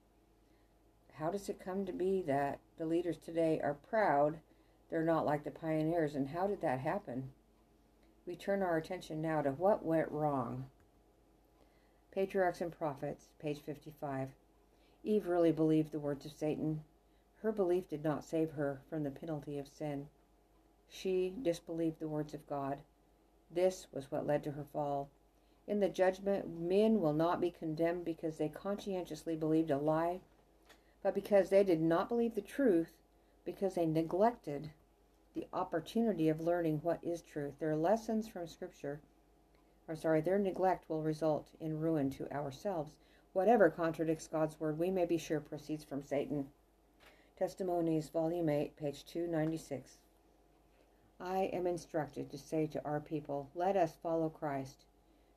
How 1.13 1.31
does 1.31 1.49
it 1.49 1.59
come 1.59 1.85
to 1.85 1.93
be 1.93 2.21
that 2.23 2.59
the 2.77 2.85
leaders 2.85 3.17
today 3.17 3.59
are 3.63 3.73
proud 3.73 4.39
They're 4.89 5.03
not 5.03 5.25
like 5.25 5.43
the 5.43 5.51
pioneers. 5.51 6.15
And 6.15 6.29
how 6.29 6.47
did 6.47 6.61
that 6.61 6.79
happen? 6.79 7.31
We 8.25 8.35
turn 8.35 8.61
our 8.61 8.77
attention 8.77 9.21
now 9.21 9.41
to 9.41 9.51
what 9.51 9.85
went 9.85 10.11
wrong. 10.11 10.69
Patriarchs 12.11 12.61
and 12.61 12.71
Prophets, 12.71 13.29
page 13.39 13.59
55. 13.59 14.29
Eve 15.03 15.27
really 15.27 15.51
believed 15.51 15.91
the 15.91 15.99
words 15.99 16.25
of 16.25 16.31
Satan. 16.31 16.83
Her 17.41 17.51
belief 17.51 17.87
did 17.87 18.03
not 18.03 18.23
save 18.23 18.51
her 18.51 18.81
from 18.89 19.03
the 19.03 19.11
penalty 19.11 19.59
of 19.59 19.67
sin. 19.67 20.09
She 20.89 21.33
disbelieved 21.41 21.99
the 21.99 22.07
words 22.07 22.33
of 22.33 22.47
God. 22.47 22.79
This 23.51 23.87
was 23.93 24.11
what 24.11 24.25
led 24.25 24.43
to 24.43 24.51
her 24.51 24.65
fall. 24.73 25.09
In 25.67 25.79
the 25.79 25.89
judgment, 25.89 26.49
men 26.49 27.01
will 27.01 27.13
not 27.13 27.39
be 27.39 27.51
condemned 27.51 28.05
because 28.05 28.37
they 28.37 28.49
conscientiously 28.49 29.35
believed 29.35 29.69
a 29.69 29.77
lie, 29.77 30.21
but 31.03 31.13
because 31.13 31.49
they 31.49 31.63
did 31.63 31.81
not 31.81 32.09
believe 32.09 32.35
the 32.35 32.41
truth, 32.41 32.97
because 33.47 33.75
they 33.75 33.85
neglected 33.85 34.69
the 35.33 35.47
opportunity 35.53 36.27
of 36.27 36.41
learning 36.41 36.81
what 36.83 37.01
is 37.01 37.21
truth. 37.21 37.57
Their 37.59 37.77
lessons 37.77 38.27
from 38.27 38.45
Scripture, 38.45 38.99
or 39.87 39.95
sorry, 39.95 40.19
their 40.19 40.37
neglect 40.37 40.89
will 40.89 41.01
result 41.01 41.47
in 41.61 41.79
ruin 41.79 42.09
to 42.09 42.29
ourselves. 42.29 42.97
Whatever 43.31 43.69
contradicts 43.69 44.27
God's 44.27 44.59
word, 44.59 44.77
we 44.77 44.91
may 44.91 45.05
be 45.05 45.17
sure 45.17 45.39
proceeds 45.39 45.85
from 45.85 46.03
Satan. 46.03 46.49
Testimonies, 47.37 48.09
Volume 48.09 48.49
8, 48.49 48.75
page 48.75 49.05
296. 49.05 49.99
I 51.17 51.43
am 51.53 51.65
instructed 51.65 52.29
to 52.29 52.37
say 52.37 52.67
to 52.67 52.83
our 52.83 52.99
people, 52.99 53.49
Let 53.55 53.77
us 53.77 53.95
follow 53.95 54.27
Christ. 54.27 54.83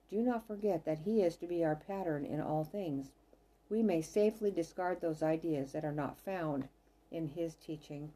Do 0.08 0.20
not 0.20 0.48
forget 0.48 0.84
that 0.84 0.98
He 0.98 1.22
is 1.22 1.36
to 1.36 1.46
be 1.46 1.62
our 1.62 1.76
pattern 1.76 2.24
in 2.24 2.40
all 2.40 2.64
things. 2.64 3.12
We 3.68 3.84
may 3.84 4.02
safely 4.02 4.50
discard 4.50 5.00
those 5.00 5.22
ideas 5.22 5.70
that 5.70 5.84
are 5.84 5.92
not 5.92 6.18
found 6.18 6.66
in 7.10 7.28
His 7.28 7.54
teaching. 7.56 8.12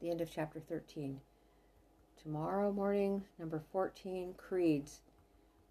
The 0.00 0.10
end 0.10 0.20
of 0.20 0.30
chapter 0.30 0.60
13. 0.60 1.20
Tomorrow 2.22 2.72
morning, 2.72 3.24
number 3.38 3.62
14, 3.72 4.34
creeds. 4.36 5.00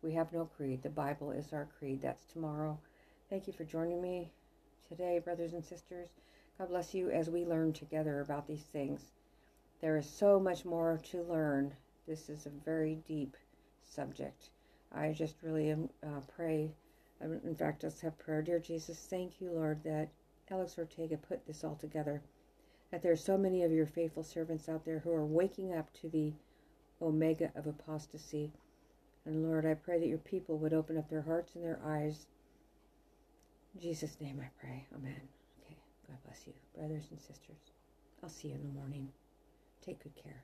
We 0.01 0.13
have 0.13 0.33
no 0.33 0.45
creed. 0.45 0.83
The 0.83 0.89
Bible 0.89 1.31
is 1.31 1.53
our 1.53 1.67
creed. 1.77 2.01
That's 2.01 2.25
tomorrow. 2.25 2.79
Thank 3.29 3.47
you 3.47 3.53
for 3.53 3.63
joining 3.63 4.01
me 4.01 4.31
today, 4.87 5.19
brothers 5.19 5.53
and 5.53 5.63
sisters. 5.63 6.09
God 6.57 6.69
bless 6.69 6.93
you 6.93 7.09
as 7.09 7.29
we 7.29 7.45
learn 7.45 7.71
together 7.71 8.19
about 8.19 8.47
these 8.47 8.63
things. 8.63 9.11
There 9.79 9.97
is 9.97 10.09
so 10.09 10.39
much 10.39 10.65
more 10.65 10.99
to 11.11 11.23
learn. 11.23 11.73
This 12.07 12.29
is 12.29 12.45
a 12.45 12.65
very 12.65 12.95
deep 13.07 13.37
subject. 13.83 14.49
I 14.91 15.13
just 15.13 15.41
really 15.41 15.69
am, 15.69 15.89
uh, 16.03 16.19
pray. 16.35 16.71
Um, 17.21 17.39
in 17.43 17.55
fact, 17.55 17.83
let's 17.83 18.01
have 18.01 18.17
prayer. 18.17 18.41
Dear 18.41 18.59
Jesus, 18.59 18.99
thank 19.09 19.39
you, 19.39 19.51
Lord, 19.51 19.83
that 19.83 20.09
Alex 20.51 20.77
Ortega 20.77 21.17
put 21.17 21.45
this 21.47 21.63
all 21.63 21.75
together. 21.75 22.21
That 22.91 23.01
there 23.01 23.11
are 23.13 23.17
so 23.17 23.37
many 23.37 23.63
of 23.63 23.71
your 23.71 23.85
faithful 23.85 24.23
servants 24.23 24.67
out 24.67 24.83
there 24.83 24.99
who 24.99 25.11
are 25.11 25.25
waking 25.25 25.73
up 25.73 25.91
to 26.01 26.09
the 26.09 26.33
omega 27.01 27.51
of 27.55 27.65
apostasy. 27.65 28.51
And 29.25 29.43
Lord, 29.43 29.65
I 29.65 29.75
pray 29.75 29.99
that 29.99 30.07
your 30.07 30.17
people 30.17 30.57
would 30.57 30.73
open 30.73 30.97
up 30.97 31.09
their 31.09 31.21
hearts 31.21 31.55
and 31.55 31.63
their 31.63 31.79
eyes. 31.85 32.27
In 33.73 33.81
Jesus' 33.81 34.19
name 34.19 34.41
I 34.41 34.49
pray. 34.59 34.85
Amen. 34.93 35.21
Okay. 35.63 35.77
God 36.07 36.17
bless 36.25 36.45
you, 36.45 36.53
brothers 36.75 37.07
and 37.11 37.19
sisters. 37.19 37.71
I'll 38.21 38.29
see 38.29 38.49
you 38.49 38.55
in 38.55 38.61
the 38.61 38.79
morning. 38.79 39.07
Take 39.81 40.03
good 40.03 40.15
care. 40.15 40.43